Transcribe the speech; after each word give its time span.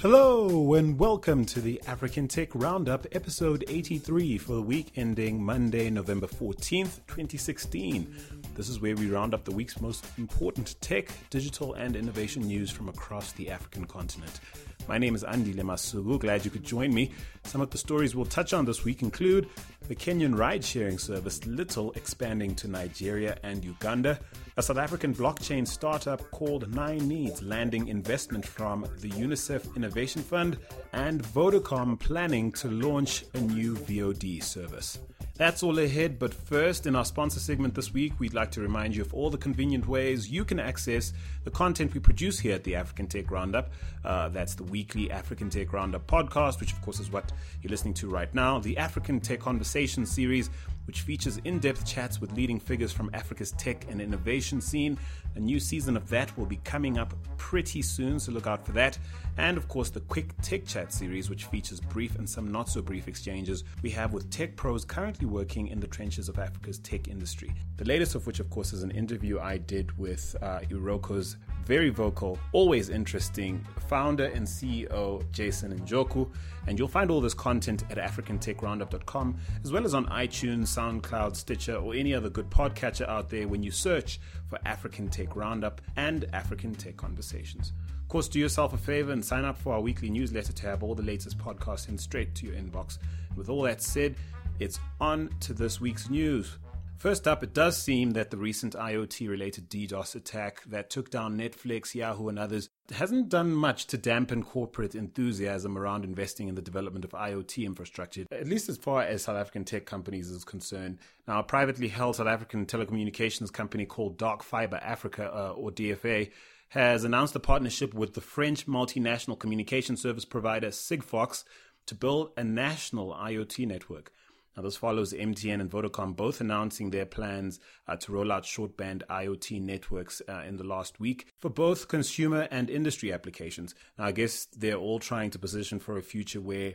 Hello, 0.00 0.74
and 0.74 0.98
welcome 0.98 1.44
to 1.46 1.60
the 1.60 1.80
African 1.86 2.28
Tech 2.28 2.54
Roundup, 2.54 3.06
episode 3.12 3.64
83 3.68 4.38
for 4.38 4.54
the 4.54 4.62
week 4.62 4.92
ending 4.96 5.42
Monday, 5.42 5.90
November 5.90 6.26
14th, 6.26 7.00
2016. 7.06 8.14
This 8.54 8.68
is 8.68 8.80
where 8.80 8.94
we 8.94 9.10
round 9.10 9.34
up 9.34 9.44
the 9.44 9.54
week's 9.54 9.80
most 9.80 10.06
important 10.18 10.80
tech, 10.80 11.08
digital, 11.30 11.74
and 11.74 11.96
innovation 11.96 12.42
news 12.42 12.70
from 12.70 12.88
across 12.88 13.32
the 13.32 13.50
African 13.50 13.84
continent. 13.84 14.40
My 14.88 14.98
name 14.98 15.14
is 15.16 15.24
Andile 15.24 15.62
Masuku. 15.62 16.20
Glad 16.20 16.44
you 16.44 16.50
could 16.50 16.62
join 16.62 16.94
me. 16.94 17.10
Some 17.44 17.60
of 17.60 17.70
the 17.70 17.78
stories 17.78 18.14
we'll 18.14 18.26
touch 18.26 18.52
on 18.52 18.64
this 18.64 18.84
week 18.84 19.02
include 19.02 19.48
the 19.88 19.94
Kenyan 19.94 20.36
ride 20.36 20.64
sharing 20.64 20.98
service 20.98 21.46
Little 21.46 21.92
expanding 21.92 22.54
to 22.56 22.68
Nigeria 22.68 23.38
and 23.42 23.64
Uganda, 23.64 24.18
a 24.56 24.62
South 24.62 24.78
African 24.78 25.14
blockchain 25.14 25.66
startup 25.66 26.30
called 26.30 26.70
9Needs 26.72 27.40
landing 27.46 27.88
investment 27.88 28.44
from 28.44 28.86
the 29.00 29.10
UNICEF 29.10 29.76
Innovation 29.76 30.22
Fund, 30.22 30.58
and 30.92 31.22
Vodacom 31.22 31.98
planning 32.00 32.50
to 32.52 32.68
launch 32.68 33.24
a 33.34 33.40
new 33.40 33.74
VOD 33.74 34.42
service. 34.42 34.98
That's 35.36 35.62
all 35.62 35.78
ahead, 35.78 36.18
but 36.18 36.32
first, 36.32 36.86
in 36.86 36.96
our 36.96 37.04
sponsor 37.04 37.40
segment 37.40 37.74
this 37.74 37.92
week, 37.92 38.18
we'd 38.18 38.32
like 38.32 38.50
to 38.52 38.62
remind 38.62 38.96
you 38.96 39.02
of 39.02 39.12
all 39.12 39.28
the 39.28 39.36
convenient 39.36 39.86
ways 39.86 40.30
you 40.30 40.46
can 40.46 40.58
access 40.58 41.12
the 41.44 41.50
content 41.50 41.92
we 41.92 42.00
produce 42.00 42.38
here 42.38 42.54
at 42.54 42.64
the 42.64 42.74
African 42.74 43.06
Tech 43.06 43.30
Roundup. 43.30 43.70
Uh, 44.02 44.30
that's 44.30 44.54
the 44.54 44.64
weekly 44.64 45.10
African 45.10 45.50
Tech 45.50 45.74
Roundup 45.74 46.06
podcast, 46.06 46.58
which, 46.58 46.72
of 46.72 46.80
course, 46.80 47.00
is 47.00 47.12
what 47.12 47.32
you're 47.60 47.70
listening 47.70 47.92
to 47.94 48.08
right 48.08 48.34
now, 48.34 48.58
the 48.60 48.78
African 48.78 49.20
Tech 49.20 49.40
Conversation 49.40 50.06
series, 50.06 50.48
which 50.86 51.02
features 51.02 51.38
in 51.44 51.58
depth 51.58 51.84
chats 51.84 52.20
with 52.20 52.32
leading 52.32 52.58
figures 52.58 52.92
from 52.92 53.10
Africa's 53.12 53.52
tech 53.52 53.86
and 53.90 54.00
innovation 54.00 54.60
scene. 54.60 54.98
A 55.34 55.40
new 55.40 55.60
season 55.60 55.96
of 55.96 56.08
that 56.08 56.36
will 56.38 56.46
be 56.46 56.56
coming 56.64 56.98
up 56.98 57.14
pretty 57.36 57.82
soon, 57.82 58.18
so 58.18 58.32
look 58.32 58.46
out 58.46 58.64
for 58.64 58.72
that. 58.72 58.98
And 59.36 59.56
of 59.56 59.68
course, 59.68 59.90
the 59.90 60.00
Quick 60.00 60.32
Tech 60.40 60.66
Chat 60.66 60.92
series, 60.92 61.28
which 61.28 61.44
features 61.44 61.80
brief 61.80 62.16
and 62.16 62.28
some 62.28 62.50
not 62.50 62.68
so 62.68 62.80
brief 62.80 63.08
exchanges 63.08 63.64
we 63.82 63.90
have 63.90 64.12
with 64.12 64.30
tech 64.30 64.56
pros 64.56 64.84
currently 64.84 65.26
working 65.26 65.68
in 65.68 65.78
the 65.78 65.86
trenches 65.86 66.28
of 66.28 66.38
Africa's 66.38 66.78
tech 66.78 67.08
industry. 67.08 67.52
The 67.76 67.84
latest 67.84 68.14
of 68.14 68.26
which, 68.26 68.40
of 68.40 68.48
course, 68.48 68.72
is 68.72 68.82
an 68.82 68.90
interview 68.92 69.38
I 69.38 69.58
did 69.58 69.96
with 69.98 70.34
uh, 70.40 70.60
Iroko's 70.70 71.36
very 71.66 71.90
vocal, 71.90 72.38
always 72.52 72.90
interesting 72.90 73.66
founder 73.88 74.26
and 74.26 74.46
CEO 74.46 75.24
Jason 75.32 75.76
Njoku. 75.80 76.30
And 76.68 76.78
you'll 76.78 76.88
find 76.88 77.10
all 77.10 77.20
this 77.20 77.34
content 77.34 77.82
at 77.90 77.98
africantechroundup.com, 77.98 79.36
as 79.64 79.72
well 79.72 79.84
as 79.84 79.92
on 79.92 80.06
iTunes, 80.06 80.68
SoundCloud, 80.68 81.34
Stitcher, 81.34 81.76
or 81.76 81.94
any 81.94 82.14
other 82.14 82.30
good 82.30 82.48
podcatcher 82.50 83.08
out 83.08 83.28
there 83.28 83.48
when 83.48 83.62
you 83.64 83.72
search 83.72 84.20
for 84.48 84.58
African 84.64 85.08
Tech 85.08 85.34
Roundup 85.34 85.80
and 85.96 86.24
African 86.32 86.74
Tech 86.74 86.96
Conversations. 86.96 87.72
Of 88.00 88.08
course, 88.08 88.28
do 88.28 88.38
yourself 88.38 88.72
a 88.72 88.78
favor 88.78 89.10
and 89.10 89.24
sign 89.24 89.44
up 89.44 89.58
for 89.58 89.74
our 89.74 89.80
weekly 89.80 90.10
newsletter 90.10 90.52
to 90.52 90.66
have 90.66 90.84
all 90.84 90.94
the 90.94 91.02
latest 91.02 91.36
podcasts 91.38 91.88
in 91.88 91.98
straight 91.98 92.34
to 92.36 92.46
your 92.46 92.54
inbox. 92.54 92.98
With 93.34 93.48
all 93.48 93.62
that 93.62 93.82
said, 93.82 94.14
it's 94.60 94.78
on 95.00 95.30
to 95.40 95.52
this 95.52 95.80
week's 95.80 96.08
news. 96.08 96.58
First 96.98 97.28
up, 97.28 97.42
it 97.42 97.52
does 97.52 97.76
seem 97.76 98.12
that 98.12 98.30
the 98.30 98.38
recent 98.38 98.74
IoT 98.74 99.28
related 99.28 99.68
DDoS 99.68 100.14
attack 100.14 100.62
that 100.64 100.88
took 100.88 101.10
down 101.10 101.36
Netflix, 101.36 101.94
Yahoo, 101.94 102.28
and 102.28 102.38
others 102.38 102.70
hasn't 102.90 103.28
done 103.28 103.52
much 103.52 103.86
to 103.88 103.98
dampen 103.98 104.42
corporate 104.42 104.94
enthusiasm 104.94 105.76
around 105.76 106.04
investing 106.04 106.48
in 106.48 106.54
the 106.54 106.62
development 106.62 107.04
of 107.04 107.10
IoT 107.10 107.66
infrastructure, 107.66 108.24
at 108.32 108.46
least 108.46 108.70
as 108.70 108.78
far 108.78 109.02
as 109.02 109.24
South 109.24 109.36
African 109.36 109.64
tech 109.64 109.84
companies 109.84 110.30
is 110.30 110.42
concerned. 110.42 110.98
Now, 111.28 111.40
a 111.40 111.42
privately 111.42 111.88
held 111.88 112.16
South 112.16 112.28
African 112.28 112.64
telecommunications 112.64 113.52
company 113.52 113.84
called 113.84 114.16
Dark 114.16 114.42
Fiber 114.42 114.80
Africa, 114.82 115.30
uh, 115.30 115.52
or 115.52 115.70
DFA, 115.70 116.30
has 116.70 117.04
announced 117.04 117.36
a 117.36 117.40
partnership 117.40 117.92
with 117.92 118.14
the 118.14 118.22
French 118.22 118.66
multinational 118.66 119.38
communication 119.38 119.98
service 119.98 120.24
provider 120.24 120.68
Sigfox 120.68 121.44
to 121.84 121.94
build 121.94 122.30
a 122.38 122.42
national 122.42 123.12
IoT 123.12 123.66
network. 123.66 124.12
Now, 124.56 124.62
this 124.62 124.76
follows 124.76 125.12
MTN 125.12 125.60
and 125.60 125.70
Vodacom 125.70 126.16
both 126.16 126.40
announcing 126.40 126.90
their 126.90 127.04
plans 127.04 127.60
uh, 127.86 127.96
to 127.96 128.12
roll 128.12 128.32
out 128.32 128.46
short 128.46 128.76
band 128.76 129.04
IoT 129.10 129.60
networks 129.60 130.22
uh, 130.28 130.44
in 130.46 130.56
the 130.56 130.64
last 130.64 130.98
week 130.98 131.26
for 131.38 131.50
both 131.50 131.88
consumer 131.88 132.48
and 132.50 132.70
industry 132.70 133.12
applications. 133.12 133.74
Now, 133.98 134.06
I 134.06 134.12
guess 134.12 134.46
they're 134.46 134.76
all 134.76 134.98
trying 134.98 135.30
to 135.30 135.38
position 135.38 135.78
for 135.78 135.98
a 135.98 136.02
future 136.02 136.40
where 136.40 136.74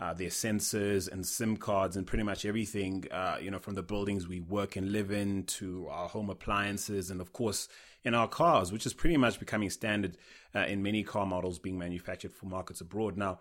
uh, 0.00 0.14
their 0.14 0.28
sensors 0.28 1.12
and 1.12 1.24
SIM 1.24 1.56
cards 1.56 1.96
and 1.96 2.06
pretty 2.06 2.24
much 2.24 2.44
everything, 2.44 3.04
uh, 3.12 3.36
you 3.40 3.50
know, 3.50 3.58
from 3.58 3.74
the 3.74 3.82
buildings 3.82 4.26
we 4.26 4.40
work 4.40 4.76
and 4.76 4.90
live 4.90 5.10
in 5.12 5.44
to 5.44 5.86
our 5.88 6.08
home 6.08 6.30
appliances 6.30 7.10
and, 7.10 7.20
of 7.20 7.32
course, 7.32 7.68
in 8.02 8.14
our 8.14 8.26
cars, 8.26 8.72
which 8.72 8.86
is 8.86 8.94
pretty 8.94 9.18
much 9.18 9.38
becoming 9.38 9.68
standard 9.68 10.16
uh, 10.54 10.60
in 10.60 10.82
many 10.82 11.02
car 11.02 11.26
models 11.26 11.58
being 11.58 11.78
manufactured 11.78 12.32
for 12.32 12.46
markets 12.46 12.80
abroad. 12.80 13.18
Now, 13.18 13.40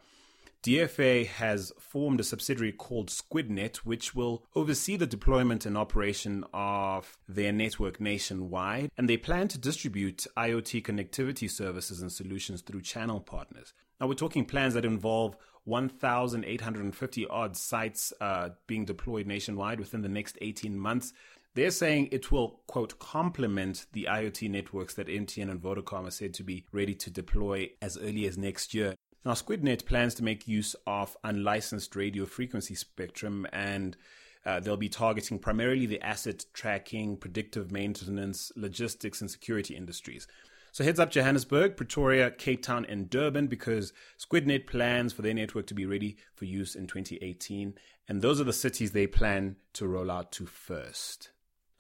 DFA 0.62 1.26
has 1.26 1.72
formed 1.80 2.20
a 2.20 2.24
subsidiary 2.24 2.74
called 2.74 3.08
SquidNet, 3.08 3.78
which 3.78 4.14
will 4.14 4.44
oversee 4.56 4.98
the 4.98 5.08
deployment 5.08 5.66
and 5.66 5.78
operation 5.78 6.44
of 6.54 7.18
their 7.30 7.54
network 7.54 8.02
nationwide, 8.02 8.92
and 8.98 9.08
they 9.08 9.16
plan 9.16 9.48
to 9.48 9.58
distribute 9.58 10.28
IoT 10.36 10.84
connectivity 10.84 11.50
services 11.50 12.02
and 12.02 12.12
solutions 12.12 12.62
through 12.62 12.82
channel 12.82 13.22
partners. 13.22 13.74
Now, 14.02 14.08
we're 14.08 14.16
talking 14.16 14.44
plans 14.44 14.74
that 14.74 14.84
involve 14.84 15.38
1,850 15.64 17.28
odd 17.28 17.56
sites 17.56 18.12
uh, 18.20 18.50
being 18.68 18.84
deployed 18.84 19.28
nationwide 19.28 19.80
within 19.80 20.02
the 20.02 20.10
next 20.10 20.38
18 20.42 20.78
months. 20.78 21.14
They're 21.56 21.72
saying 21.72 22.10
it 22.12 22.32
will, 22.32 22.62
quote, 22.68 23.00
complement 23.00 23.86
the 23.94 24.08
IoT 24.10 24.50
networks 24.50 24.94
that 24.96 25.08
MTN 25.08 25.50
and 25.50 25.62
Vodacom 25.62 26.08
are 26.08 26.12
said 26.12 26.34
to 26.36 26.44
be 26.44 26.66
ready 26.72 26.96
to 26.96 27.10
deploy 27.10 27.72
as 27.82 27.98
early 27.98 28.26
as 28.26 28.38
next 28.38 28.74
year. 28.74 28.96
Now, 29.26 29.34
SquidNet 29.34 29.86
plans 29.86 30.16
to 30.16 30.24
make 30.24 30.48
use 30.48 30.76
of 30.88 31.18
unlicensed 31.24 31.96
radio 31.96 32.26
frequency 32.26 32.76
spectrum 32.76 33.46
and 33.52 33.98
uh, 34.46 34.60
they'll 34.60 34.78
be 34.78 34.90
targeting 34.90 35.40
primarily 35.40 35.86
the 35.86 36.02
asset 36.02 36.46
tracking, 36.54 37.18
predictive 37.18 37.72
maintenance, 37.72 38.52
logistics, 38.56 39.20
and 39.20 39.30
security 39.30 39.76
industries. 39.76 40.28
So 40.72 40.84
heads 40.84 41.00
up 41.00 41.12
Johannesburg, 41.12 41.76
Pretoria, 41.76 42.32
Cape 42.32 42.62
Town, 42.62 42.86
and 42.88 43.10
Durban 43.10 43.48
because 43.48 43.92
SquidNet 44.18 44.68
plans 44.68 45.14
for 45.14 45.22
their 45.22 45.34
network 45.34 45.68
to 45.68 45.74
be 45.74 45.86
ready 45.86 46.18
for 46.36 46.46
use 46.46 46.76
in 46.76 46.88
2018. 46.88 47.74
And 48.08 48.22
those 48.22 48.40
are 48.40 48.46
the 48.46 48.54
cities 48.54 48.92
they 48.92 49.08
plan 49.08 49.58
to 49.74 49.88
roll 49.88 50.12
out 50.12 50.32
to 50.34 50.46
first. 50.46 51.32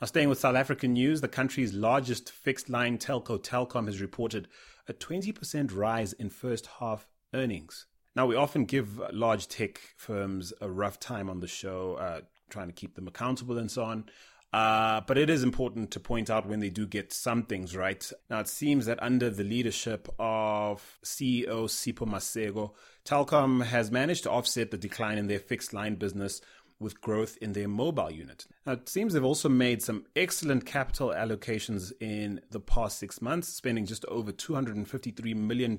Now, 0.01 0.07
staying 0.07 0.29
with 0.29 0.39
South 0.39 0.55
African 0.55 0.93
news, 0.93 1.21
the 1.21 1.27
country's 1.27 1.73
largest 1.73 2.31
fixed 2.31 2.69
line 2.69 2.97
telco, 2.97 3.41
Telkom, 3.41 3.85
has 3.85 4.01
reported 4.01 4.47
a 4.87 4.93
20% 4.93 5.75
rise 5.75 6.13
in 6.13 6.29
first 6.29 6.67
half 6.79 7.07
earnings. 7.33 7.85
Now, 8.15 8.25
we 8.25 8.35
often 8.35 8.65
give 8.65 8.99
large 9.13 9.47
tech 9.47 9.79
firms 9.95 10.51
a 10.61 10.69
rough 10.69 10.99
time 10.99 11.29
on 11.29 11.39
the 11.39 11.47
show, 11.47 11.95
uh, 11.95 12.21
trying 12.49 12.67
to 12.67 12.73
keep 12.73 12.95
them 12.95 13.07
accountable 13.07 13.57
and 13.57 13.69
so 13.69 13.83
on. 13.83 14.05
Uh, 14.51 15.01
but 15.05 15.17
it 15.17 15.29
is 15.29 15.43
important 15.43 15.91
to 15.91 15.99
point 15.99 16.27
out 16.27 16.47
when 16.47 16.59
they 16.59 16.71
do 16.71 16.87
get 16.87 17.13
some 17.13 17.43
things 17.43 17.75
right. 17.75 18.11
Now, 18.31 18.39
it 18.39 18.47
seems 18.47 18.87
that 18.87 19.01
under 19.01 19.29
the 19.29 19.43
leadership 19.43 20.09
of 20.17 20.97
CEO 21.03 21.65
Sipho 21.65 22.07
Maseko, 22.07 22.71
Telkom 23.05 23.63
has 23.63 23.91
managed 23.91 24.23
to 24.23 24.31
offset 24.31 24.71
the 24.71 24.77
decline 24.77 25.19
in 25.19 25.27
their 25.27 25.39
fixed 25.39 25.71
line 25.71 25.95
business 25.95 26.41
with 26.79 27.01
growth 27.01 27.37
in 27.41 27.53
their 27.53 27.67
mobile 27.67 28.11
unit. 28.11 28.47
Now, 28.65 28.73
it 28.73 28.87
seems 28.87 29.13
they've 29.13 29.23
also 29.23 29.49
made 29.49 29.81
some 29.81 30.05
excellent 30.15 30.65
capital 30.65 31.09
allocations 31.09 31.91
in 31.99 32.41
the 32.51 32.59
past 32.59 32.99
six 32.99 33.21
months, 33.21 33.49
spending 33.49 33.85
just 33.85 34.05
over 34.05 34.31
$253 34.31 35.35
million 35.35 35.77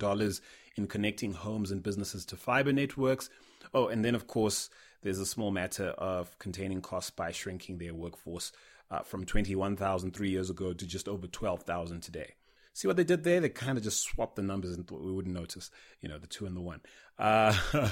in 0.77 0.87
connecting 0.87 1.33
homes 1.33 1.71
and 1.71 1.83
businesses 1.83 2.25
to 2.27 2.37
fiber 2.37 2.72
networks. 2.72 3.31
Oh, 3.72 3.88
and 3.88 4.05
then, 4.05 4.15
of 4.15 4.27
course, 4.27 4.69
there's 5.03 5.19
a 5.19 5.27
small 5.27 5.50
matter 5.50 5.88
of 5.99 6.38
containing 6.38 6.83
costs 6.83 7.11
by 7.11 7.32
shrinking 7.32 7.78
their 7.78 7.94
workforce 7.94 8.53
uh, 8.91 9.00
from 9.00 9.25
21,000 9.25 10.12
three 10.12 10.31
years 10.31 10.50
ago 10.50 10.73
to 10.73 10.87
just 10.87 11.08
over 11.08 11.26
12,000 11.26 12.00
today. 12.03 12.35
See 12.81 12.88
what 12.88 12.97
they 12.97 13.05
did 13.05 13.25
there? 13.25 13.41
They 13.41 13.50
kind 13.50 13.77
of 13.77 13.85
just 13.85 14.03
swapped 14.03 14.37
the 14.37 14.43
numbers 14.43 14.75
and 14.75 14.91
we 14.91 15.12
wouldn't 15.12 15.35
notice, 15.35 15.71
you 16.00 16.09
know, 16.09 16.17
the 16.17 16.27
two 16.27 16.47
and 16.47 16.56
the 16.56 16.62
one. 16.62 16.81
Uh, 17.19 17.55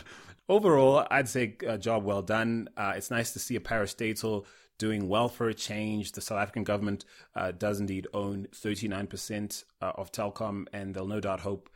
overall, 0.49 1.07
I'd 1.11 1.29
say 1.29 1.57
a 1.63 1.73
uh, 1.73 1.77
job 1.77 2.05
well 2.05 2.23
done. 2.23 2.71
Uh, 2.75 2.95
it's 2.97 3.11
nice 3.11 3.35
to 3.35 3.39
see 3.39 3.55
a 3.55 3.61
parastatal 3.61 4.47
doing 4.79 5.07
well 5.07 5.29
for 5.29 5.47
a 5.51 5.53
change. 5.53 6.13
The 6.13 6.23
South 6.23 6.39
African 6.39 6.65
government 6.65 7.05
uh, 7.37 7.51
does 7.51 7.81
indeed 7.81 8.07
own 8.15 8.47
39% 8.55 9.65
uh, 9.83 9.93
of 9.95 10.11
Telkom, 10.11 10.65
and 10.73 10.95
they'll 10.95 11.07
no 11.07 11.21
doubt 11.21 11.41
hope 11.41 11.69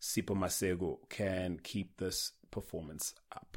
Sipho 0.00 0.36
Maseko 0.36 0.98
can 1.08 1.58
keep 1.64 1.96
this 1.96 2.34
performance 2.52 3.16
up. 3.34 3.56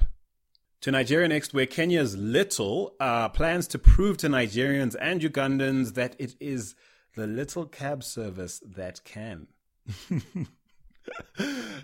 To 0.82 0.92
Nigeria 0.92 1.28
next, 1.28 1.54
where 1.54 1.68
Kenya's 1.68 2.18
Little 2.18 2.96
uh, 3.00 3.30
plans 3.30 3.68
to 3.68 3.78
prove 3.78 4.18
to 4.18 4.28
Nigerians 4.28 4.96
and 5.00 5.22
Ugandans 5.22 5.94
that 5.94 6.16
it 6.18 6.34
is 6.40 6.74
the 7.16 7.28
little 7.28 7.66
cab 7.66 8.04
service 8.04 8.62
that 8.66 9.04
can. 9.04 9.48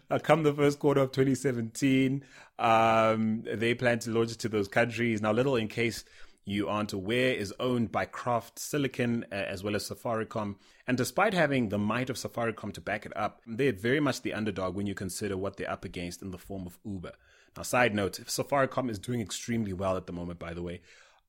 now, 0.10 0.18
come 0.20 0.44
the 0.44 0.54
first 0.54 0.80
quarter 0.80 1.02
of 1.02 1.12
2017, 1.12 2.24
um, 2.58 3.44
they 3.46 3.74
plan 3.74 4.00
to 4.00 4.12
launch 4.12 4.32
it 4.32 4.40
to 4.40 4.50
those 4.50 4.68
countries. 4.68 5.22
Now, 5.22 5.32
little 5.32 5.56
in 5.56 5.68
case 5.68 6.04
you 6.46 6.68
aren't 6.68 6.94
aware, 6.94 7.34
is 7.34 7.54
owned 7.60 7.92
by 7.92 8.06
Craft 8.06 8.58
Silicon 8.58 9.26
uh, 9.32 9.36
as 9.36 9.64
well 9.64 9.76
as 9.76 9.88
Safaricom. 9.88 10.56
And 10.88 10.98
despite 10.98 11.34
having 11.34 11.70
the 11.70 11.78
might 11.78 12.10
of 12.10 12.16
Safaricom 12.16 12.74
to 12.74 12.82
back 12.82 13.06
it 13.06 13.16
up, 13.16 13.42
they're 13.46 13.72
very 13.72 14.00
much 14.00 14.22
the 14.22 14.34
underdog 14.34 14.76
when 14.76 14.88
you 14.88 14.96
consider 14.96 15.38
what 15.38 15.58
they're 15.58 15.70
up 15.70 15.86
against 15.86 16.22
in 16.22 16.32
the 16.32 16.38
form 16.38 16.66
of 16.66 16.80
Uber. 16.84 17.14
Now, 17.56 17.64
side 17.64 17.94
note, 17.94 18.20
Safaricom 18.26 18.90
is 18.90 19.00
doing 19.00 19.22
extremely 19.22 19.74
well 19.74 19.96
at 19.98 20.08
the 20.08 20.14
moment, 20.14 20.40
by 20.40 20.54
the 20.54 20.64
way. 20.64 20.82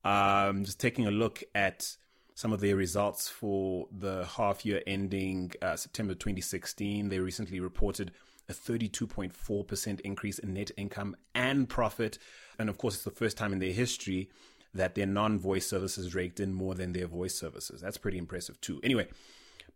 Um, 0.03 0.65
just 0.65 0.79
taking 0.79 1.05
a 1.05 1.11
look 1.11 1.43
at 1.53 1.97
some 2.35 2.53
of 2.53 2.59
their 2.59 2.75
results 2.75 3.27
for 3.29 3.87
the 3.91 4.25
half 4.25 4.65
year 4.65 4.81
ending 4.87 5.51
uh, 5.61 5.75
September 5.75 6.13
2016, 6.13 7.09
they 7.09 7.19
recently 7.19 7.59
reported 7.59 8.11
a 8.49 8.53
32.4% 8.53 9.99
increase 10.01 10.39
in 10.39 10.53
net 10.53 10.71
income 10.77 11.15
and 11.33 11.69
profit. 11.69 12.17
And 12.59 12.69
of 12.69 12.77
course, 12.77 12.95
it's 12.95 13.03
the 13.03 13.11
first 13.11 13.37
time 13.37 13.53
in 13.53 13.59
their 13.59 13.73
history 13.73 14.29
that 14.73 14.95
their 14.95 15.05
non 15.05 15.39
voice 15.39 15.67
services 15.67 16.15
raked 16.15 16.39
in 16.39 16.53
more 16.53 16.75
than 16.75 16.93
their 16.93 17.07
voice 17.07 17.35
services. 17.35 17.81
That's 17.81 17.97
pretty 17.97 18.17
impressive, 18.17 18.59
too. 18.61 18.79
Anyway, 18.83 19.07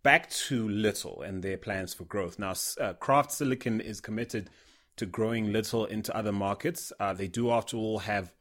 back 0.03 0.29
to 0.29 0.67
Little 0.69 1.21
and 1.21 1.43
their 1.43 1.57
plans 1.57 1.93
for 1.93 2.05
growth. 2.05 2.39
Now, 2.39 2.53
uh, 2.79 2.93
Craft 2.93 3.31
Silicon 3.31 3.81
is 3.81 3.99
committed 3.99 4.49
to 4.97 5.05
growing 5.05 5.51
Little 5.51 5.85
into 5.85 6.15
other 6.15 6.31
markets. 6.31 6.93
Uh, 6.99 7.13
they 7.13 7.27
do, 7.27 7.51
after 7.51 7.77
all, 7.77 7.99
have 7.99 8.31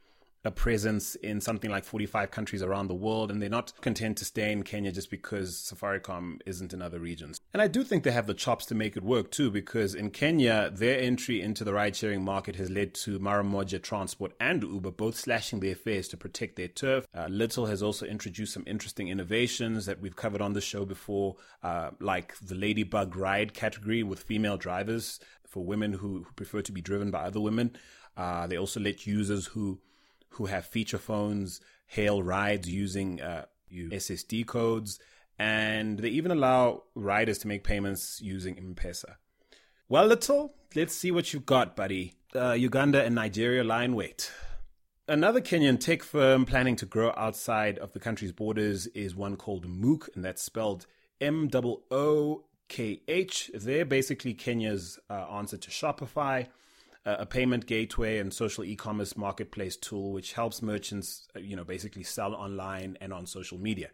a 0.45 0.51
presence 0.51 1.15
in 1.17 1.41
something 1.41 1.71
like 1.71 1.85
45 1.85 2.31
countries 2.31 2.63
around 2.63 2.89
the 2.89 2.95
world, 2.95 3.31
and 3.31 3.41
they're 3.41 3.49
not 3.49 3.73
content 3.81 4.19
to 4.19 4.25
stay 4.25 4.53
in 4.53 4.63
Kenya 4.63 4.93
just 4.93 5.11
because 5.11 5.57
Safaricom 5.57 6.41
isn't 6.45 6.73
in 6.73 6.83
other 6.83 6.99
regions. 6.99 7.41
And 7.53 7.63
I 7.63 7.69
do 7.69 7.83
think 7.83 8.05
they 8.05 8.11
have 8.11 8.27
the 8.27 8.35
chops 8.35 8.67
to 8.67 8.75
make 8.75 8.97
it 8.97 9.03
work 9.03 9.31
too, 9.31 9.51
because 9.51 9.95
in 9.95 10.11
Kenya, 10.11 10.71
their 10.73 10.99
entry 11.01 11.41
into 11.41 11.65
the 11.65 11.73
ride 11.73 11.97
sharing 11.97 12.23
market 12.23 12.57
has 12.57 12.71
led 12.71 12.95
to 12.95 13.19
Maramoja 13.19 13.83
Transport 13.83 14.33
and 14.39 14.63
Uber 14.63 14.91
both 14.91 15.17
slashing 15.17 15.61
their 15.61 15.75
fares 15.75 16.09
to 16.09 16.17
protect 16.17 16.57
their 16.57 16.69
turf. 16.69 17.07
Uh, 17.15 17.27
Little 17.29 17.67
has 17.67 17.83
also 17.83 18.05
introduced 18.05 18.53
some 18.53 18.65
interesting 18.67 19.09
innovations 19.09 19.87
that 19.87 20.01
we've 20.01 20.17
covered 20.17 20.43
on 20.43 20.53
the 20.53 20.61
show 20.61 20.85
before, 20.85 21.37
uh, 21.63 21.91
like 22.01 22.37
the 22.39 22.55
Ladybug 22.55 23.17
Ride 23.17 23.55
category 23.55 24.03
with 24.03 24.23
female 24.23 24.57
drivers 24.57 25.21
for 25.47 25.65
women 25.65 25.93
who, 25.95 26.25
who 26.25 26.33
prefer 26.37 26.61
to 26.63 26.73
be 26.73 26.81
driven 26.81 27.11
by 27.11 27.21
other 27.21 27.41
women. 27.41 27.77
Uh, 28.17 28.47
they 28.47 28.57
also 28.57 28.81
let 28.81 29.07
users 29.07 29.47
who 29.47 29.81
who 30.35 30.47
have 30.47 30.67
feature 30.67 30.99
phones 30.99 31.61
hail 31.87 32.23
rides 32.23 32.69
using 32.69 33.21
uh, 33.21 33.45
SSD 33.73 34.47
codes, 34.47 34.99
and 35.39 35.99
they 35.99 36.09
even 36.09 36.31
allow 36.31 36.85
riders 36.95 37.39
to 37.39 37.49
make 37.49 37.65
payments 37.65 38.21
using 38.21 38.57
M-Pesa. 38.57 39.17
Well, 39.89 40.07
little, 40.07 40.55
let's 40.75 40.95
see 40.95 41.11
what 41.11 41.33
you've 41.33 41.47
got, 41.47 41.77
buddy. 41.77 42.15
Uh, 42.35 42.53
Uganda 42.53 43.05
and 43.05 43.15
Nigeria 43.15 43.63
lie 43.65 43.85
in 43.85 43.95
wait. 43.95 44.33
Another 45.07 45.41
Kenyan 45.41 45.79
tech 45.79 46.03
firm 46.03 46.47
planning 46.47 46.77
to 46.77 46.87
grow 46.87 47.13
outside 47.17 47.79
of 47.79 47.93
the 47.93 48.01
country's 48.01 48.33
borders 48.33 48.87
is 48.89 49.15
one 49.15 49.37
called 49.37 49.67
Mookh, 49.67 50.09
and 50.15 50.25
that's 50.25 50.43
spelled 50.43 50.87
M 51.21 51.51
O 51.55 51.83
O 51.91 52.45
K 52.69 53.03
H. 53.07 53.51
They're 53.53 53.85
basically 53.85 54.33
Kenya's 54.33 54.99
uh, 55.11 55.27
answer 55.31 55.59
to 55.59 55.71
Shopify 55.71 56.47
a 57.07 57.27
payment 57.27 57.67
gateway 57.67 58.19
and 58.19 58.33
social 58.33 58.65
e-commerce 58.65 59.17
marketplace 59.17 59.77
tool 59.77 60.13
which 60.13 60.33
helps 60.33 60.63
merchants 60.63 61.29
uh, 61.37 61.39
you 61.39 61.55
know 61.55 61.65
basically 61.65 62.03
sell 62.03 62.35
online 62.35 62.97
and 63.01 63.13
on 63.13 63.27
social 63.27 63.59
media. 63.59 63.91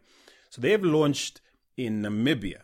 So 0.50 0.60
they 0.60 0.70
have 0.70 0.84
launched 0.84 1.40
in 1.76 2.02
namibia. 2.02 2.62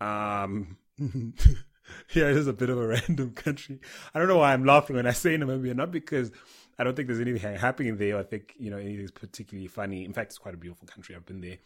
Um, 0.00 0.78
yeah 0.98 2.28
it 2.28 2.36
is 2.36 2.48
a 2.48 2.52
bit 2.52 2.68
of 2.68 2.78
a 2.78 2.86
random 3.08 3.32
country. 3.32 3.80
I 4.14 4.18
don't 4.18 4.28
know 4.28 4.38
why 4.38 4.52
i'm 4.52 4.64
laughing 4.64 4.96
when 4.96 5.06
i 5.06 5.12
say 5.12 5.36
namibia 5.36 5.74
not 5.74 5.92
because 5.92 6.32
i 6.78 6.84
don't 6.84 6.96
think 6.96 7.08
there's 7.08 7.20
anything 7.20 7.56
happening 7.56 7.96
there. 7.96 8.18
I 8.18 8.24
think 8.24 8.54
you 8.58 8.70
know 8.70 8.78
anything's 8.78 9.12
particularly 9.12 9.68
funny. 9.68 10.04
In 10.04 10.12
fact 10.12 10.32
it's 10.32 10.38
quite 10.38 10.54
a 10.54 10.58
beautiful 10.58 10.88
country. 10.88 11.14
I've 11.14 11.26
been 11.26 11.40
there. 11.40 11.58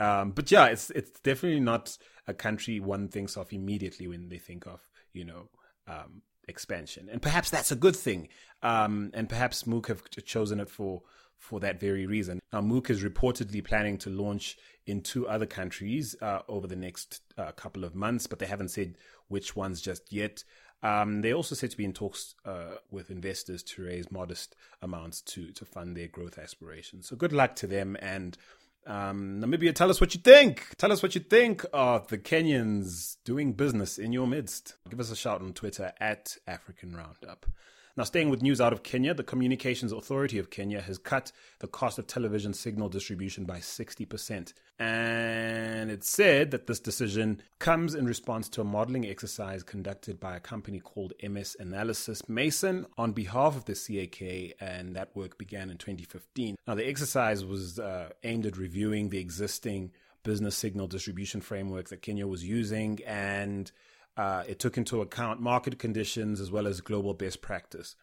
Um, 0.00 0.30
but 0.30 0.50
yeah 0.52 0.66
it's 0.66 0.90
it's 0.90 1.18
definitely 1.20 1.60
not 1.60 1.98
a 2.28 2.34
country 2.34 2.78
one 2.78 3.08
thinks 3.08 3.36
of 3.36 3.52
immediately 3.52 4.06
when 4.06 4.28
they 4.28 4.38
think 4.38 4.64
of 4.66 4.80
you 5.12 5.24
know 5.24 5.48
um, 5.88 6.22
expansion, 6.48 7.08
and 7.10 7.22
perhaps 7.22 7.50
that's 7.50 7.70
a 7.70 7.76
good 7.76 7.96
thing. 7.96 8.28
Um, 8.62 9.10
and 9.14 9.28
perhaps 9.28 9.64
Mookh 9.64 9.86
have 9.86 10.02
chosen 10.24 10.60
it 10.60 10.70
for 10.70 11.02
for 11.38 11.60
that 11.60 11.78
very 11.78 12.06
reason. 12.06 12.40
Now, 12.52 12.60
Mookh 12.60 12.90
is 12.90 13.04
reportedly 13.04 13.62
planning 13.62 13.96
to 13.98 14.10
launch 14.10 14.58
in 14.86 15.02
two 15.02 15.28
other 15.28 15.46
countries 15.46 16.16
uh, 16.20 16.40
over 16.48 16.66
the 16.66 16.76
next 16.76 17.20
uh, 17.36 17.52
couple 17.52 17.84
of 17.84 17.94
months, 17.94 18.26
but 18.26 18.40
they 18.40 18.46
haven't 18.46 18.70
said 18.70 18.96
which 19.28 19.54
ones 19.54 19.80
just 19.80 20.12
yet. 20.12 20.42
Um, 20.82 21.22
they 21.22 21.32
also 21.32 21.54
said 21.54 21.70
to 21.70 21.76
be 21.76 21.84
in 21.84 21.92
talks 21.92 22.34
uh, 22.44 22.76
with 22.90 23.10
investors 23.10 23.62
to 23.64 23.84
raise 23.84 24.10
modest 24.10 24.54
amounts 24.80 25.20
to 25.22 25.50
to 25.52 25.64
fund 25.64 25.96
their 25.96 26.08
growth 26.08 26.38
aspirations. 26.38 27.08
So 27.08 27.16
good 27.16 27.32
luck 27.32 27.56
to 27.56 27.66
them, 27.66 27.96
and 28.00 28.36
um, 28.88 29.40
Namibia, 29.40 29.74
tell 29.74 29.90
us 29.90 30.00
what 30.00 30.14
you 30.14 30.20
think. 30.20 30.74
Tell 30.78 30.90
us 30.90 31.02
what 31.02 31.14
you 31.14 31.20
think 31.20 31.64
of 31.72 32.08
the 32.08 32.16
Kenyans 32.16 33.18
doing 33.24 33.52
business 33.52 33.98
in 33.98 34.12
your 34.12 34.26
midst. 34.26 34.76
Give 34.88 34.98
us 34.98 35.10
a 35.10 35.16
shout 35.16 35.42
on 35.42 35.52
Twitter 35.52 35.92
at 36.00 36.36
African 36.46 36.96
Roundup. 36.96 37.46
Now, 37.98 38.04
staying 38.04 38.30
with 38.30 38.42
news 38.42 38.60
out 38.60 38.72
of 38.72 38.84
Kenya, 38.84 39.12
the 39.12 39.24
Communications 39.24 39.90
Authority 39.90 40.38
of 40.38 40.50
Kenya 40.50 40.80
has 40.80 40.98
cut 40.98 41.32
the 41.58 41.66
cost 41.66 41.98
of 41.98 42.06
television 42.06 42.54
signal 42.54 42.88
distribution 42.88 43.44
by 43.44 43.58
60%. 43.58 44.52
And 44.78 45.90
it 45.90 46.04
said 46.04 46.52
that 46.52 46.68
this 46.68 46.78
decision 46.78 47.42
comes 47.58 47.96
in 47.96 48.06
response 48.06 48.48
to 48.50 48.60
a 48.60 48.64
modeling 48.64 49.04
exercise 49.04 49.64
conducted 49.64 50.20
by 50.20 50.36
a 50.36 50.40
company 50.40 50.78
called 50.78 51.12
MS 51.20 51.56
Analysys 51.60 52.28
Mason 52.28 52.86
on 52.96 53.10
behalf 53.10 53.56
of 53.56 53.64
the 53.64 53.74
CAK, 53.74 54.54
and 54.60 54.94
that 54.94 55.16
work 55.16 55.36
began 55.36 55.68
in 55.68 55.76
2015. 55.76 56.54
Now, 56.68 56.76
the 56.76 56.88
exercise 56.88 57.44
was 57.44 57.80
uh, 57.80 58.10
aimed 58.22 58.46
at 58.46 58.56
reviewing 58.56 59.08
the 59.08 59.18
existing 59.18 59.90
business 60.22 60.56
signal 60.56 60.86
distribution 60.86 61.40
framework 61.40 61.88
that 61.88 62.02
Kenya 62.02 62.28
was 62.28 62.44
using 62.44 63.00
and 63.06 63.72
uh, 64.18 64.42
it 64.48 64.58
took 64.58 64.76
into 64.76 65.00
account 65.00 65.40
market 65.40 65.78
conditions 65.78 66.40
as 66.40 66.50
well 66.50 66.66
as 66.66 66.80
global 66.80 67.14
best 67.14 67.40
practice. 67.40 67.94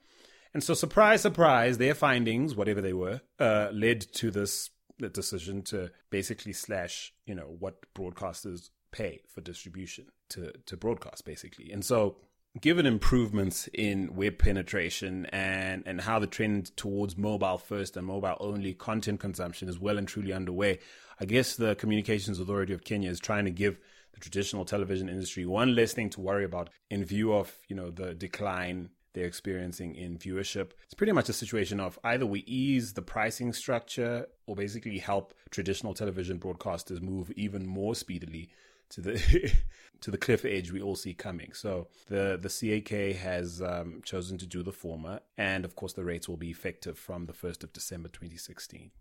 And 0.53 0.63
so, 0.63 0.73
surprise, 0.73 1.21
surprise, 1.21 1.77
their 1.77 1.93
findings, 1.93 2.55
whatever 2.55 2.79
they 2.79 2.93
were, 2.93 3.19
uh, 3.37 3.67
led 3.73 3.99
to 4.13 4.31
this 4.31 4.69
decision 5.11 5.61
to 5.63 5.91
basically 6.09 6.53
slash, 6.53 7.13
you 7.25 7.35
know, 7.35 7.53
what 7.59 7.93
broadcasters 7.93 8.69
pay 8.91 9.21
for 9.27 9.41
distribution 9.41 10.05
to, 10.29 10.53
to 10.65 10.77
broadcast, 10.77 11.25
basically. 11.25 11.73
And 11.73 11.83
so, 11.83 12.15
given 12.61 12.85
improvements 12.85 13.67
in 13.73 14.15
web 14.15 14.39
penetration 14.39 15.25
and, 15.33 15.83
and 15.85 15.99
how 15.99 16.19
the 16.19 16.27
trend 16.27 16.75
towards 16.77 17.17
mobile 17.17 17.57
first 17.57 17.97
and 17.97 18.07
mobile 18.07 18.37
only 18.39 18.73
content 18.73 19.19
consumption 19.19 19.67
is 19.67 19.77
well 19.77 19.97
and 19.97 20.07
truly 20.07 20.31
underway, 20.31 20.79
I 21.19 21.25
guess 21.25 21.57
the 21.57 21.75
Communications 21.75 22.39
Authority 22.39 22.71
of 22.71 22.85
Kenya 22.85 23.09
is 23.09 23.19
trying 23.19 23.43
to 23.43 23.51
give 23.51 23.77
the 24.15 24.21
traditional 24.21 24.65
television 24.65 25.09
industry 25.09 25.45
one 25.45 25.75
less 25.75 25.93
thing 25.93 26.09
to 26.09 26.21
worry 26.21 26.45
about 26.45 26.69
in 26.89 27.03
view 27.05 27.33
of 27.33 27.53
you 27.67 27.75
know 27.75 27.91
the 27.91 28.15
decline 28.15 28.89
they're 29.13 29.25
experiencing 29.25 29.95
in 29.95 30.17
viewership. 30.17 30.71
It's 30.83 30.93
pretty 30.93 31.13
much 31.13 31.29
a 31.29 31.33
situation 31.33 31.79
of 31.79 31.97
either 32.03 32.25
we 32.25 32.41
ease 32.41 32.93
the 32.93 33.01
pricing 33.01 33.53
structure 33.53 34.27
or 34.45 34.55
basically 34.55 34.97
help 34.97 35.33
traditional 35.51 35.93
television 35.93 36.37
broadcasters 36.37 37.01
move 37.01 37.31
even 37.31 37.65
more 37.65 37.95
speedily 37.95 38.49
to 38.89 39.01
the 39.01 39.53
to 40.01 40.11
the 40.11 40.17
cliff 40.17 40.43
edge 40.45 40.71
we 40.71 40.81
all 40.81 40.95
see 40.95 41.13
coming. 41.13 41.53
So 41.53 41.87
the 42.07 42.37
the 42.41 42.49
CAK 42.49 43.15
has 43.17 43.61
um, 43.61 44.01
chosen 44.03 44.37
to 44.37 44.45
do 44.45 44.63
the 44.63 44.73
former, 44.73 45.21
and 45.37 45.65
of 45.65 45.75
course 45.75 45.93
the 45.93 46.03
rates 46.03 46.27
will 46.29 46.37
be 46.37 46.49
effective 46.49 46.97
from 46.97 47.25
the 47.25 47.33
first 47.33 47.63
of 47.63 47.73
December 47.73 48.09
2016. 48.09 48.91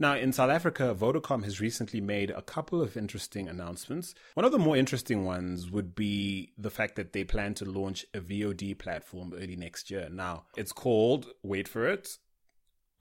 Now, 0.00 0.14
in 0.14 0.32
South 0.32 0.50
Africa, 0.50 0.94
Vodacom 0.96 1.42
has 1.42 1.60
recently 1.60 2.00
made 2.00 2.30
a 2.30 2.42
couple 2.42 2.80
of 2.80 2.96
interesting 2.96 3.48
announcements. 3.48 4.14
One 4.34 4.46
of 4.46 4.52
the 4.52 4.58
more 4.58 4.76
interesting 4.76 5.24
ones 5.24 5.72
would 5.72 5.96
be 5.96 6.52
the 6.56 6.70
fact 6.70 6.94
that 6.96 7.12
they 7.12 7.24
plan 7.24 7.54
to 7.54 7.64
launch 7.64 8.06
a 8.14 8.20
VOD 8.20 8.78
platform 8.78 9.34
early 9.34 9.56
next 9.56 9.90
year. 9.90 10.08
Now, 10.08 10.44
it's 10.56 10.72
called, 10.72 11.26
wait 11.42 11.66
for 11.66 11.84
it, 11.88 12.16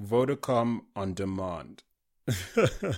Vodacom 0.01 0.81
On 0.95 1.13
Demand. 1.13 1.83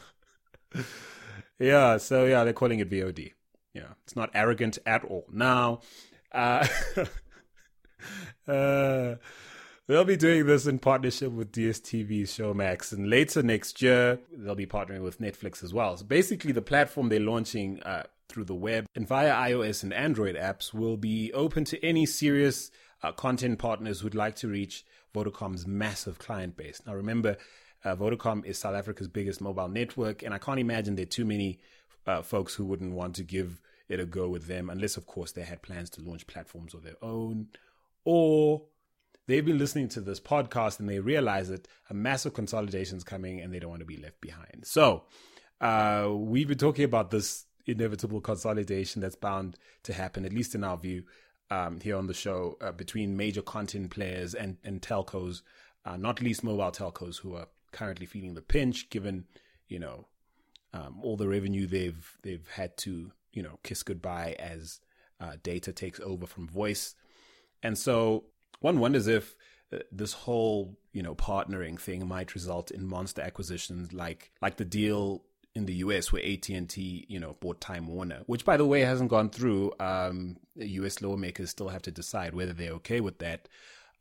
yeah, 1.60 1.98
so 1.98 2.26
yeah, 2.26 2.46
they're 2.46 2.54
calling 2.54 2.80
it 2.80 2.90
VOD. 2.90 3.34
Yeah, 3.74 3.94
it's 4.06 4.16
not 4.16 4.30
arrogant 4.34 4.78
at 4.86 5.04
all. 5.04 5.26
Now, 5.30 5.82
uh, 6.32 6.66
uh 8.48 9.16
They'll 9.90 10.06
be 10.06 10.18
doing 10.18 10.46
this 10.46 10.68
in 10.68 10.78
partnership 10.78 11.32
with 11.32 11.52
DSTV 11.52 12.22
Showmax, 12.22 12.94
and 12.94 13.10
later 13.10 13.42
next 13.42 13.82
year 13.82 14.20
they'll 14.32 14.54
be 14.54 14.68
partnering 14.68 15.02
with 15.02 15.20
Netflix 15.20 15.64
as 15.64 15.74
well. 15.74 15.98
So 15.98 16.06
basically, 16.06 16.52
the 16.52 16.62
platform 16.62 17.10
they're 17.10 17.20
launching 17.20 17.82
uh, 17.82 18.04
through 18.28 18.44
the 18.44 18.54
web 18.54 18.86
and 18.94 19.08
via 19.08 19.34
iOS 19.34 19.82
and 19.82 19.92
Android 19.92 20.36
apps 20.36 20.76
will 20.76 20.96
be 20.96 21.34
open 21.34 21.66
to 21.66 21.84
any 21.84 22.06
serious 22.06 22.70
uh, 23.02 23.12
content 23.14 23.58
partners 23.58 24.00
who'd 24.00 24.14
like 24.14 24.36
to 24.36 24.48
reach 24.48 24.86
Vodacom's 25.16 25.66
massive 25.66 26.20
client 26.20 26.56
base. 26.56 26.84
Now, 26.86 26.94
remember, 26.94 27.38
uh, 27.84 27.96
Vodacom 27.96 28.46
is 28.46 28.60
South 28.60 28.76
Africa's 28.76 29.08
biggest 29.08 29.42
mobile 29.42 29.70
network, 29.70 30.22
and 30.22 30.36
I 30.36 30.38
can't 30.38 30.60
imagine 30.60 30.98
there 30.98 31.04
are 31.04 31.08
too 31.08 31.26
many 31.26 31.58
uh, 32.06 32.22
folks 32.22 32.54
who 32.54 32.64
wouldn't 32.64 32.94
want 32.94 33.16
to 33.16 33.24
give 33.24 33.60
it 33.88 34.00
a 34.00 34.06
go 34.06 34.30
with 34.30 34.46
them, 34.46 34.70
unless, 34.70 34.98
of 34.98 35.08
course, 35.08 35.32
they 35.32 35.42
had 35.42 35.64
plans 35.64 35.90
to 35.90 36.02
launch 36.04 36.28
platforms 36.28 36.76
of 36.76 36.84
their 36.84 36.98
own 37.02 37.48
or 38.06 38.62
they've 39.30 39.46
been 39.46 39.60
listening 39.60 39.88
to 39.88 40.02
this 40.02 40.20
podcast 40.20 40.80
and 40.80 40.90
they 40.90 41.00
realize 41.00 41.50
that 41.50 41.68
a 41.92 41.94
massive 41.94 42.34
consolidation 42.34 42.98
is 42.98 43.04
coming 43.04 43.40
and 43.40 43.54
they 43.54 43.60
don't 43.60 43.70
want 43.70 43.80
to 43.80 43.86
be 43.86 43.96
left 43.96 44.20
behind. 44.22 44.64
So 44.66 45.04
uh, 45.62 46.10
we've 46.12 46.48
been 46.48 46.58
talking 46.58 46.84
about 46.84 47.12
this 47.12 47.46
inevitable 47.68 48.22
consolidation 48.22 49.04
that's 49.04 49.16
bound 49.16 49.60
to 49.84 49.94
happen, 49.94 50.26
at 50.26 50.34
least 50.34 50.56
in 50.56 50.64
our 50.64 50.78
view, 50.78 51.04
um, 51.52 51.80
here 51.80 51.96
on 51.96 52.08
the 52.08 52.14
show, 52.14 52.58
uh, 52.60 52.72
between 52.72 53.16
major 53.16 53.44
content 53.44 53.92
players 53.92 54.34
and, 54.34 54.58
and 54.64 54.82
telcos, 54.82 55.44
uh, 55.86 55.96
not 55.96 56.22
least 56.22 56.44
mobile 56.44 56.72
telcos 56.72 57.20
who 57.20 57.36
are 57.36 57.48
currently 57.72 58.08
feeling 58.08 58.34
the 58.34 58.42
pinch, 58.42 58.90
given 58.90 59.26
you 59.68 59.78
know 59.78 60.08
um, 60.74 61.02
all 61.04 61.18
the 61.18 61.28
revenue 61.28 61.68
they've 61.68 62.18
they've 62.24 62.48
had 62.50 62.76
to 62.78 63.12
you 63.34 63.44
know 63.44 63.60
kiss 63.64 63.84
goodbye 63.84 64.36
as 64.40 64.80
uh, 65.22 65.34
data 65.44 65.72
takes 65.72 66.00
over 66.00 66.26
from 66.26 66.48
voice, 66.48 66.96
and 67.64 67.78
so 67.78 68.26
one 68.60 68.80
wonders 68.80 69.08
if 69.08 69.36
uh, 69.74 69.80
this 69.92 70.14
whole 70.14 70.78
you 70.94 71.04
know 71.04 71.16
partnering 71.16 71.80
thing 71.80 72.08
might 72.08 72.34
result 72.34 72.72
in 72.72 72.86
monster 72.86 73.22
acquisitions 73.22 73.94
like 73.94 74.32
like 74.42 74.58
the 74.58 74.66
deal 74.66 75.24
in 75.56 75.66
the 75.66 75.76
US 75.76 76.12
where 76.12 76.24
AT&T, 76.24 77.06
you 77.08 77.20
know, 77.20 77.36
bought 77.40 77.60
Time 77.60 77.88
Warner, 77.88 78.22
which 78.28 78.46
by 78.46 78.58
the 78.58 78.66
way 78.66 78.82
hasn't 78.82 79.10
gone 79.10 79.30
through. 79.30 79.74
Um, 79.80 80.38
US 80.56 81.02
lawmakers 81.02 81.50
still 81.50 81.70
have 81.70 81.82
to 81.84 81.92
decide 81.92 82.34
whether 82.34 82.54
they're 82.54 82.74
okay 82.74 83.00
with 83.00 83.20
that. 83.20 83.48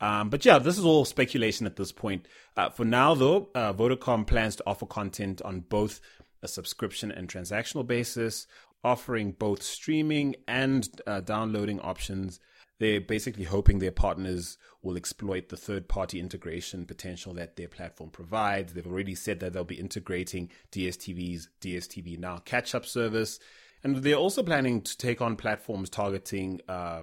Um, 0.01 0.31
but 0.31 0.45
yeah, 0.45 0.59
this 0.59 0.79
is 0.79 0.85
all 0.85 1.05
speculation 1.05 1.67
at 1.67 1.77
this 1.77 1.91
point. 1.91 2.27
Uh, 2.57 2.71
for 2.71 2.85
now, 2.85 3.15
though, 3.15 3.49
uh, 3.55 3.73
Vodacom 3.73 4.27
plans 4.27 4.57
to 4.57 4.63
offer 4.67 4.87
content 4.87 5.43
on 5.43 5.61
both 5.61 6.01
a 6.43 6.49
subscription 6.49 7.11
and 7.11 7.29
transactional 7.29 7.85
basis, 7.85 8.47
offering 8.85 9.33
both 9.33 9.63
streaming 9.63 10.37
and 10.47 10.89
uh, 11.07 11.21
downloading 11.21 11.81
options. 11.81 12.39
They're 12.79 13.01
basically 13.01 13.45
hoping 13.45 13.79
their 13.79 13.91
partners 13.91 14.57
will 14.83 14.97
exploit 14.97 15.49
the 15.49 15.57
third 15.57 15.89
party 15.89 16.21
integration 16.21 16.87
potential 16.87 17.35
that 17.35 17.57
their 17.57 17.69
platform 17.69 18.11
provides. 18.11 18.73
They've 18.73 18.87
already 18.87 19.15
said 19.15 19.41
that 19.41 19.53
they'll 19.53 19.65
be 19.65 19.81
integrating 19.81 20.51
DSTV's 20.73 21.49
DSTV 21.61 22.19
Now 22.19 22.39
catch 22.39 22.75
up 22.75 22.87
service. 22.87 23.41
And 23.83 23.97
they're 23.99 24.15
also 24.15 24.43
planning 24.43 24.83
to 24.83 24.97
take 24.97 25.21
on 25.21 25.37
platforms 25.37 25.91
targeting 25.91 26.61
uh, 26.69 27.03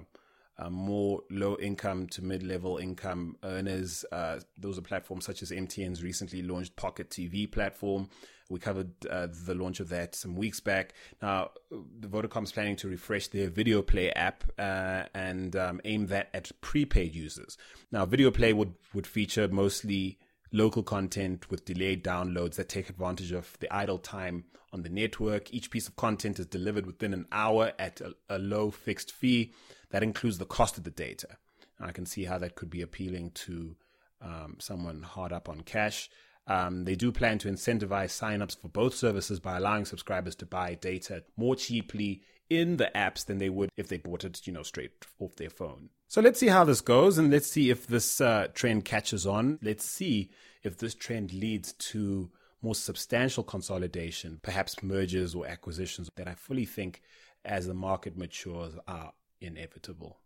uh, 0.58 0.70
more 0.70 1.22
low 1.30 1.56
income 1.56 2.06
to 2.08 2.24
mid 2.24 2.42
level 2.42 2.78
income 2.78 3.36
earners. 3.42 4.04
Uh, 4.10 4.40
those 4.58 4.78
are 4.78 4.82
platforms 4.82 5.24
such 5.24 5.42
as 5.42 5.50
MTN's 5.50 6.02
recently 6.02 6.42
launched 6.42 6.76
Pocket 6.76 7.10
TV 7.10 7.50
platform. 7.50 8.08
We 8.48 8.60
covered 8.60 8.92
uh, 9.10 9.26
the 9.44 9.54
launch 9.54 9.80
of 9.80 9.88
that 9.88 10.14
some 10.14 10.36
weeks 10.36 10.60
back. 10.60 10.94
Now, 11.20 11.50
the 11.70 12.06
Vodacom's 12.06 12.52
planning 12.52 12.76
to 12.76 12.88
refresh 12.88 13.26
their 13.28 13.50
Video 13.50 13.82
Play 13.82 14.10
app 14.12 14.44
uh, 14.58 15.04
and 15.14 15.56
um, 15.56 15.80
aim 15.84 16.06
that 16.06 16.28
at 16.32 16.52
prepaid 16.60 17.14
users. 17.14 17.58
Now, 17.90 18.06
Video 18.06 18.30
Play 18.30 18.52
would, 18.52 18.74
would 18.94 19.06
feature 19.06 19.48
mostly 19.48 20.18
local 20.52 20.84
content 20.84 21.50
with 21.50 21.64
delayed 21.64 22.04
downloads 22.04 22.54
that 22.54 22.68
take 22.68 22.88
advantage 22.88 23.32
of 23.32 23.58
the 23.58 23.72
idle 23.74 23.98
time 23.98 24.44
on 24.72 24.82
the 24.82 24.88
network. 24.88 25.52
Each 25.52 25.70
piece 25.70 25.88
of 25.88 25.96
content 25.96 26.38
is 26.38 26.46
delivered 26.46 26.86
within 26.86 27.12
an 27.12 27.26
hour 27.32 27.72
at 27.78 28.00
a, 28.00 28.14
a 28.28 28.38
low 28.38 28.70
fixed 28.70 29.10
fee. 29.10 29.52
That 29.90 30.02
includes 30.02 30.38
the 30.38 30.44
cost 30.44 30.78
of 30.78 30.84
the 30.84 30.90
data. 30.90 31.36
And 31.78 31.88
I 31.88 31.92
can 31.92 32.06
see 32.06 32.24
how 32.24 32.38
that 32.38 32.54
could 32.54 32.70
be 32.70 32.82
appealing 32.82 33.32
to 33.32 33.76
um, 34.20 34.56
someone 34.58 35.02
hard 35.02 35.32
up 35.32 35.48
on 35.48 35.60
cash. 35.60 36.10
Um, 36.46 36.84
they 36.84 36.94
do 36.94 37.10
plan 37.10 37.38
to 37.38 37.48
incentivize 37.48 38.12
signups 38.12 38.56
for 38.60 38.68
both 38.68 38.94
services 38.94 39.40
by 39.40 39.56
allowing 39.56 39.84
subscribers 39.84 40.36
to 40.36 40.46
buy 40.46 40.74
data 40.74 41.24
more 41.36 41.56
cheaply 41.56 42.22
in 42.48 42.76
the 42.76 42.90
apps 42.94 43.26
than 43.26 43.38
they 43.38 43.48
would 43.48 43.70
if 43.76 43.88
they 43.88 43.96
bought 43.96 44.24
it, 44.24 44.46
you 44.46 44.52
know, 44.52 44.62
straight 44.62 44.92
off 45.18 45.34
their 45.36 45.50
phone. 45.50 45.90
So 46.06 46.20
let's 46.20 46.38
see 46.38 46.46
how 46.46 46.62
this 46.62 46.80
goes, 46.80 47.18
and 47.18 47.32
let's 47.32 47.50
see 47.50 47.70
if 47.70 47.88
this 47.88 48.20
uh, 48.20 48.46
trend 48.54 48.84
catches 48.84 49.26
on. 49.26 49.58
Let's 49.60 49.84
see 49.84 50.30
if 50.62 50.78
this 50.78 50.94
trend 50.94 51.32
leads 51.32 51.72
to 51.72 52.30
more 52.62 52.76
substantial 52.76 53.42
consolidation, 53.42 54.38
perhaps 54.42 54.82
mergers 54.82 55.34
or 55.34 55.46
acquisitions 55.48 56.08
that 56.14 56.28
I 56.28 56.34
fully 56.34 56.64
think, 56.64 57.02
as 57.44 57.66
the 57.66 57.74
market 57.74 58.16
matures, 58.16 58.74
are 58.86 59.12
inevitable. 59.46 60.20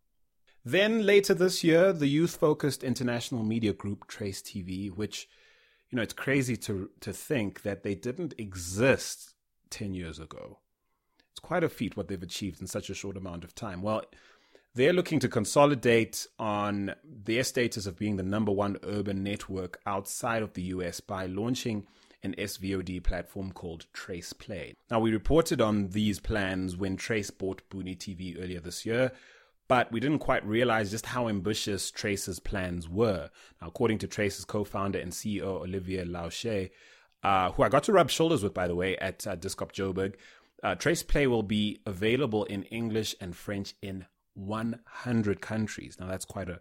Then 0.65 1.07
later 1.07 1.33
this 1.33 1.65
year, 1.65 1.93
the 1.93 2.07
youth 2.07 2.37
focused 2.37 2.85
international 2.85 3.43
media 3.43 3.73
group 3.73 4.07
Trace 4.07 4.43
TV, 4.43 4.91
which, 4.91 5.29
you 5.91 5.97
know, 5.97 6.03
it's 6.03 6.13
crazy 6.13 6.57
to, 6.59 6.91
to 7.01 7.13
think 7.13 7.63
that 7.63 7.83
they 7.83 7.95
didn't 7.95 8.35
exist 8.37 9.35
10 9.71 9.95
years 9.95 10.19
ago. 10.19 10.59
It's 11.31 11.41
quite 11.41 11.65
a 11.65 11.69
feat 11.69 11.97
what 11.97 12.09
they've 12.09 12.23
achieved 12.23 12.61
in 12.61 12.67
such 12.67 12.91
a 12.91 12.95
short 12.95 13.17
amount 13.17 13.45
of 13.45 13.55
time. 13.55 13.81
Well, 13.81 14.03
they're 14.75 14.93
looking 14.93 15.19
to 15.21 15.29
consolidate 15.29 16.27
on 16.39 16.95
their 17.05 17.43
status 17.45 17.87
of 17.87 17.99
being 17.99 18.17
the 18.17 18.23
number 18.23 18.53
one 18.53 18.77
urban 18.85 19.23
network 19.23 19.81
outside 19.87 20.43
of 20.43 20.53
the 20.53 20.63
US 20.63 21.01
by 21.01 21.27
launching 21.27 21.87
an 22.23 22.35
SVOD 22.37 23.03
platform 23.03 23.53
called 23.53 23.87
Trace 23.93 24.33
Play. 24.33 24.75
Now, 24.91 25.01
we 25.01 25.13
reported 25.13 25.61
on 25.61 25.89
these 25.89 26.21
plans 26.21 26.77
when 26.77 26.97
Trace 26.97 27.31
bought 27.31 27.63
Buni 27.71 27.97
TV 27.97 28.41
earlier 28.43 28.61
this 28.61 28.85
year, 28.85 29.13
but 29.69 29.91
we 29.93 30.01
didn't 30.01 30.19
quite 30.19 30.45
realize 30.45 30.91
just 30.91 31.07
how 31.07 31.29
ambitious 31.29 31.91
Trace's 31.91 32.41
plans 32.41 32.89
were. 32.89 33.31
Now, 33.61 33.69
according 33.69 33.99
to 33.99 34.07
Trace's 34.07 34.45
co 34.45 34.65
founder 34.65 34.99
and 34.99 35.13
CEO, 35.13 35.63
Olivier 35.63 36.05
Laouchez, 36.05 36.71
uh, 37.23 37.53
who 37.53 37.63
I 37.63 37.69
got 37.69 37.85
to 37.85 37.93
rub 37.93 38.11
shoulders 38.11 38.43
with, 38.43 38.55
by 38.55 38.67
the 38.67 38.75
way, 38.75 38.97
at 38.99 39.27
uh, 39.27 39.37
Discop 39.37 39.73
Joburg, 39.73 40.15
uh, 40.63 40.75
Trace 40.75 41.03
Play 41.03 41.27
will 41.27 41.43
be 41.43 41.81
available 41.87 42.45
in 42.45 42.65
English 42.65 43.15
and 43.21 43.35
French 43.35 43.75
in 43.81 44.07
100 44.35 45.41
countries. 45.41 45.97
Now, 45.99 46.07
that's 46.07 46.25
quite 46.25 46.49
a, 46.49 46.61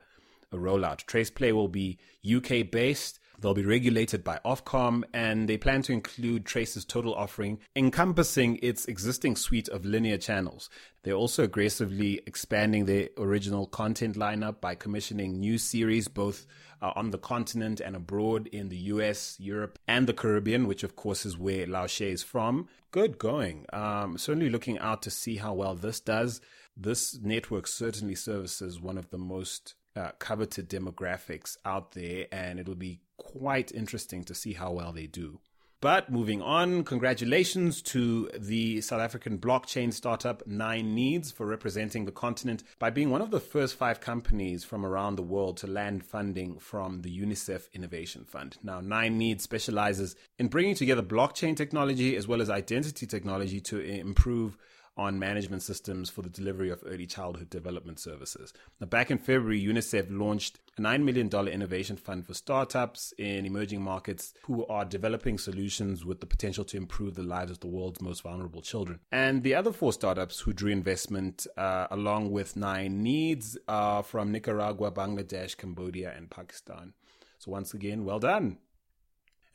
a 0.52 0.58
rollout. 0.58 1.06
Trace 1.06 1.30
Play 1.30 1.52
will 1.52 1.68
be 1.68 1.98
UK 2.26 2.70
based 2.70 3.20
They'll 3.42 3.54
be 3.54 3.66
regulated 3.66 4.24
by 4.24 4.40
Ofcom, 4.46 5.04
and 5.14 5.48
they 5.48 5.58
plan 5.58 5.82
to 5.84 5.94
include 5.94 6.46
Trace's 6.46 6.84
total 6.84 7.14
offering, 7.16 7.60
encompassing 7.76 8.60
its 8.62 8.86
existing 8.86 9.38
suite 9.38 9.70
of 9.70 9.86
linear 9.86 10.18
channels. 10.18 10.70
They're 11.04 11.14
also 11.14 11.44
aggressively 11.44 12.22
expanding 12.28 12.86
their 12.86 13.10
original 13.18 13.66
content 13.66 14.16
lineup 14.16 14.60
by 14.60 14.76
commissioning 14.76 15.40
new 15.40 15.58
series 15.58 16.10
both 16.10 16.46
uh, 16.82 16.92
on 16.96 17.12
the 17.12 17.18
continent 17.18 17.80
and 17.80 17.96
abroad 17.96 18.48
in 18.48 18.70
the 18.70 18.78
US, 18.78 19.38
Europe, 19.40 19.80
and 19.88 20.08
the 20.08 20.14
Caribbean, 20.14 20.68
which 20.68 20.84
of 20.84 20.96
course 20.96 21.26
is 21.26 21.38
where 21.38 21.66
Laouchez 21.66 22.14
is 22.14 22.24
from. 22.24 22.68
Good 22.92 23.18
going. 23.18 23.66
Um, 23.72 24.18
certainly 24.18 24.50
looking 24.50 24.80
out 24.80 25.02
to 25.04 25.12
see 25.12 25.38
how 25.38 25.54
well 25.54 25.76
this 25.76 26.00
does. 26.00 26.42
This 26.76 27.18
network 27.22 27.68
certainly 27.68 28.16
services 28.16 28.80
one 28.80 28.98
of 28.98 29.10
the 29.10 29.18
most 29.18 29.76
uh, 29.96 30.12
coveted 30.20 30.70
demographics 30.70 31.58
out 31.66 31.92
there, 31.92 32.28
and 32.32 32.60
it'll 32.60 32.76
be 32.76 33.02
quite 33.20 33.72
interesting 33.72 34.24
to 34.24 34.34
see 34.34 34.54
how 34.54 34.72
well 34.72 34.92
they 34.92 35.06
do. 35.06 35.40
But 35.82 36.12
moving 36.12 36.42
on, 36.42 36.84
congratulations 36.84 37.82
to 37.84 38.30
the 38.38 38.82
South 38.82 39.00
African 39.00 39.38
blockchain 39.38 39.94
startup 39.94 40.46
9Needs 40.46 41.32
for 41.32 41.46
representing 41.46 42.04
the 42.04 42.12
continent 42.12 42.64
by 42.80 42.90
being 42.90 43.10
one 43.10 43.22
of 43.22 43.32
the 43.32 43.40
first 43.40 43.76
five 43.76 44.02
companies 44.02 44.66
from 44.66 44.86
around 44.86 45.16
the 45.16 45.22
world 45.22 45.56
to 45.58 45.68
land 45.68 46.04
funding 46.04 46.60
from 46.60 47.02
the 47.04 47.18
UNICEF 47.18 47.72
Innovation 47.72 48.26
Fund. 48.26 48.58
Now, 48.62 48.82
9Needs 48.82 49.40
specializes 49.40 50.18
in 50.38 50.50
bringing 50.50 50.76
together 50.76 51.02
blockchain 51.02 51.56
technology 51.56 52.18
as 52.18 52.28
well 52.28 52.42
as 52.42 52.50
identity 52.50 53.08
technology 53.08 53.62
to 53.62 53.80
improve 53.80 54.58
on 55.00 55.18
management 55.18 55.64
systems 55.64 56.10
for 56.10 56.22
the 56.22 56.30
delivery 56.30 56.70
of 56.70 56.84
early 56.86 57.08
childhood 57.08 57.50
development 57.50 58.00
services. 58.00 58.54
Now, 58.82 58.88
back 58.88 59.10
in 59.10 59.18
February, 59.18 59.62
UNICEF 59.62 60.08
launched 60.10 60.60
a 60.78 60.82
$9 60.82 61.04
million 61.04 61.30
innovation 61.48 61.96
fund 61.96 62.28
for 62.28 62.34
startups 62.34 63.14
in 63.18 63.46
emerging 63.46 63.82
markets 63.82 64.34
who 64.44 64.68
are 64.68 64.84
developing 64.84 65.38
solutions 65.38 66.04
with 66.04 66.20
the 66.20 66.26
potential 66.26 66.66
to 66.66 66.76
improve 66.76 67.16
the 67.16 67.24
lives 67.24 67.50
of 67.50 67.62
the 67.62 67.68
world's 67.68 68.02
most 68.02 68.24
vulnerable 68.24 68.62
children. 68.62 69.00
And 69.10 69.42
the 69.42 69.56
other 69.56 69.72
four 69.72 69.94
startups 69.94 70.42
who 70.42 70.52
drew 70.52 70.70
investment, 70.70 71.48
uh, 71.56 71.88
along 71.90 72.32
with 72.32 72.56
9Needs, 72.56 73.56
are 73.70 74.04
from 74.04 74.34
Nicaragua, 74.34 74.92
Bangladesh, 74.92 75.56
Cambodia, 75.56 76.14
and 76.16 76.30
Pakistan. 76.30 76.94
So, 77.38 77.52
once 77.52 77.74
again, 77.74 78.04
well 78.04 78.20
done. 78.20 78.58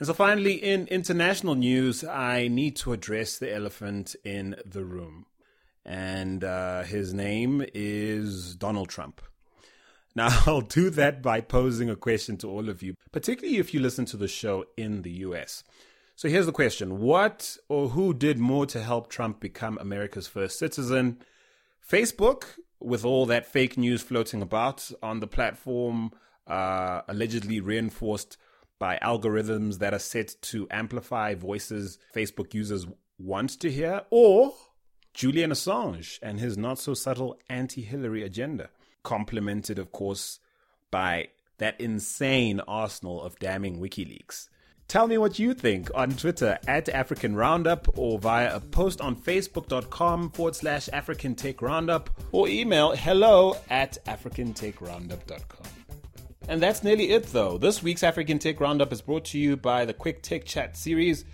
And 0.01 0.07
so, 0.07 0.15
finally, 0.15 0.55
in 0.55 0.87
international 0.87 1.55
news, 1.55 2.03
I 2.03 2.49
need 2.49 2.77
to 2.77 2.95
address 2.95 3.39
the 3.39 3.55
elephant 3.55 4.17
in 4.25 4.57
the 4.65 4.85
room 4.85 5.27
and 5.85 6.43
uh, 6.45 6.83
his 6.83 7.13
name 7.13 7.65
is 7.75 8.55
Donald 8.57 8.89
Trump. 8.89 9.21
Now, 10.17 10.29
I'll 10.47 10.61
do 10.61 10.91
that 10.91 11.23
by 11.23 11.41
posing 11.41 11.91
a 11.91 11.97
question 11.97 12.37
to 12.37 12.49
all 12.49 12.69
of 12.69 12.85
you, 12.85 12.95
particularly 13.11 13.59
if 13.59 13.75
you 13.75 13.81
listen 13.81 14.05
to 14.05 14.17
the 14.17 14.29
show 14.29 14.65
in 14.77 15.03
the 15.03 15.11
US. 15.11 15.65
So 16.15 16.29
here's 16.29 16.47
the 16.47 16.53
question 16.53 17.01
What 17.01 17.57
or 17.69 17.89
who 17.89 18.15
did 18.15 18.39
more 18.39 18.65
to 18.67 18.81
help 18.81 19.11
Trump 19.11 19.41
become 19.41 19.77
America's 19.81 20.29
first 20.29 20.57
citizen? 20.57 21.19
Facebook, 21.91 22.45
with 22.79 23.05
all 23.05 23.27
that 23.27 23.47
fake 23.47 23.77
news 23.77 24.03
floating 24.03 24.41
about 24.41 24.89
on 25.03 25.19
the 25.19 25.27
platform, 25.27 26.13
uh, 26.47 27.03
allegedly 27.09 27.59
reinforced 27.59 28.37
by 28.79 28.99
algorithms 29.03 29.79
that 29.79 29.93
are 29.95 29.99
set 29.99 30.37
to 30.43 30.69
amplify 30.71 31.35
voices 31.35 31.99
Facebook 32.15 32.55
users 32.55 32.87
want 33.19 33.51
to 33.61 33.71
hear, 33.71 34.03
or 34.11 34.55
Julian 35.15 35.53
Assange 35.53 36.19
and 36.23 36.41
his 36.41 36.59
not 36.59 36.79
so 36.79 36.93
subtle 36.93 37.39
anti 37.49 37.83
Hillary 37.83 38.25
agenda, 38.25 38.69
complemented, 39.05 39.79
of 39.79 39.93
course, 39.93 40.41
by 40.91 41.29
that 41.59 41.81
insane 41.81 42.61
arsenal 42.67 43.23
of 43.23 43.39
damning 43.39 43.81
WikiLeaks. 43.81 44.49
Tell 44.89 45.07
me 45.07 45.17
what 45.17 45.39
you 45.39 45.55
think 45.55 45.91
on 45.95 46.11
Twitter 46.11 46.59
at 46.67 46.89
African 46.89 47.37
Roundup 47.37 47.97
or 47.97 48.19
via 48.19 48.55
a 48.55 48.61
post 48.61 49.01
on 49.01 49.17
facebook.com 49.17 50.31
forward 50.31 50.57
slash 50.57 50.89
African 50.93 51.35
Tech 51.35 51.63
Roundup 51.63 52.11
or 52.33 52.49
email 52.49 52.93
hello 52.93 53.57
at 53.71 53.97
africantechroundup.com. 54.07 55.67
And 56.49 56.61
that's 56.61 56.85
nearly 56.85 57.11
it 57.13 57.27
though. 57.33 57.57
This 57.57 57.83
week's 57.83 58.03
African 58.03 58.39
Tech 58.39 58.61
Roundup 58.61 58.93
is 58.93 59.01
brought 59.01 59.25
to 59.27 59.39
you 59.39 59.57
by 59.57 59.85
the 59.85 59.95
Quick 59.95 60.23
Tech 60.23 60.45
Chat 60.45 60.77
series, 60.77 61.25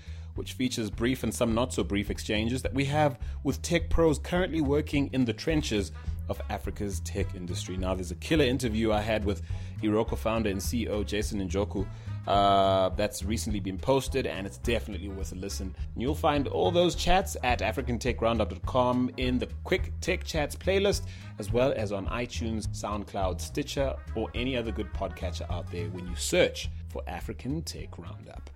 which 0.41 0.55
features 0.55 0.89
brief 0.89 1.23
and 1.23 1.35
some 1.35 1.55
not 1.55 1.71
so 1.71 1.85
brief 1.85 2.09
exchanges 2.11 2.63
that 2.63 2.73
we 2.73 2.87
have 2.87 3.19
with 3.45 3.61
tech 3.61 3.91
pros 3.91 4.19
currently 4.19 4.63
working 4.63 5.11
in 5.13 5.23
the 5.27 5.35
trenches 5.35 5.93
of 6.31 6.41
Africa's 6.49 7.01
tech 7.01 7.35
industry. 7.35 7.77
Now, 7.77 7.95
there's 7.95 8.11
a 8.11 8.15
killer 8.15 8.47
interview 8.47 8.91
I 8.91 9.03
had 9.03 9.23
with 9.23 9.43
Iroko 9.83 10.17
founder 10.17 10.49
and 10.49 10.59
CEO 10.59 11.05
Jason 11.05 11.47
Njoku. 11.47 11.87
Uh, 12.27 12.89
that's 12.91 13.23
recently 13.23 13.61
been 13.61 13.77
posted 13.77 14.27
and 14.27 14.47
it's 14.47 14.57
definitely 14.57 15.09
worth 15.09 15.33
a 15.33 15.35
listen. 15.35 15.75
And 15.93 16.03
you'll 16.03 16.15
find 16.15 16.49
all 16.49 16.71
those 16.71 16.95
chats 16.95 17.37
at 17.43 17.59
africantechroundup.com 17.59 19.11
in 19.19 19.39
the 19.39 19.49
Quick 19.65 19.93
Tech 20.01 20.25
Chats 20.25 20.57
playlist, 20.57 21.03
as 21.39 21.53
well 21.53 21.75
as 21.77 21.93
on 21.93 22.07
iTunes, 22.07 22.67
SoundCloud, 22.69 23.43
Stitcher, 23.43 23.95
or 24.15 24.31
any 24.35 24.57
other 24.57 24.73
good 24.73 24.91
podcatcher 24.95 25.51
out 25.53 25.71
there 25.71 25.91
when 25.91 26.09
you 26.09 26.17
search 26.17 26.71
for 26.89 27.03
African 27.07 27.61
Tech 27.61 27.99
Roundup. 27.99 28.49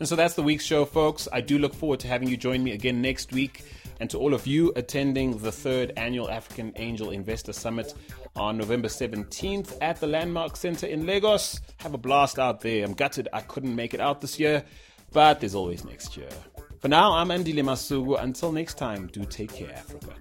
And 0.00 0.08
so 0.08 0.14
that's 0.14 0.34
the 0.34 0.42
week's 0.42 0.64
show, 0.64 0.84
folks. 0.84 1.28
I 1.32 1.40
do 1.40 1.58
look 1.58 1.74
forward 1.74 2.00
to 2.00 2.08
having 2.08 2.28
you 2.28 2.36
join 2.36 2.62
me 2.62 2.72
again 2.72 3.02
next 3.02 3.32
week. 3.32 3.64
And 4.00 4.08
to 4.10 4.18
all 4.18 4.32
of 4.32 4.46
you 4.46 4.72
attending 4.76 5.38
the 5.38 5.50
third 5.50 5.92
annual 5.96 6.30
African 6.30 6.72
Angel 6.76 7.10
Investor 7.10 7.52
Summit 7.52 7.94
on 8.36 8.56
November 8.56 8.86
17th 8.86 9.76
at 9.80 9.98
the 9.98 10.06
Landmark 10.06 10.56
Center 10.56 10.86
in 10.86 11.04
Lagos, 11.04 11.60
have 11.78 11.94
a 11.94 11.98
blast 11.98 12.38
out 12.38 12.60
there. 12.60 12.84
I'm 12.84 12.94
gutted 12.94 13.28
I 13.32 13.40
couldn't 13.40 13.74
make 13.74 13.94
it 13.94 14.00
out 14.00 14.20
this 14.20 14.38
year, 14.38 14.62
but 15.12 15.40
there's 15.40 15.56
always 15.56 15.84
next 15.84 16.16
year. 16.16 16.28
For 16.78 16.86
now, 16.86 17.12
I'm 17.12 17.32
Andy 17.32 17.52
Masuku. 17.54 18.22
Until 18.22 18.52
next 18.52 18.74
time, 18.74 19.08
do 19.08 19.24
take 19.24 19.52
care, 19.52 19.72
Africa. 19.72 20.14